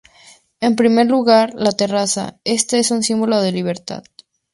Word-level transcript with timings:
En 0.61 0.75
primer 0.75 1.05
lugar, 1.05 1.53
la 1.53 1.69
terraza, 1.73 2.39
esta 2.43 2.79
es 2.79 2.89
un 2.89 3.03
símbolo 3.03 3.39
de 3.39 3.51
libertad. 3.51 4.03